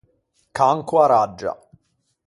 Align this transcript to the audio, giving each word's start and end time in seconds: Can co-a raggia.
Can 0.59 0.81
co-a 0.87 1.05
raggia. 1.13 1.53